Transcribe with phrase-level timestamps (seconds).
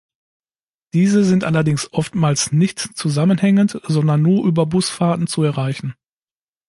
[0.95, 5.93] Diese sind allerdings oftmals nicht zusammenhängend, sondern nur über Busfahrten zu erreichen.